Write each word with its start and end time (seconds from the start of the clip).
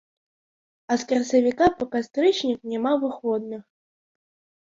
А 0.93 0.95
з 1.01 1.05
красавіка 1.09 1.67
па 1.81 1.85
кастрычнік 1.93 2.59
няма 2.71 2.93
выходных. 3.03 3.61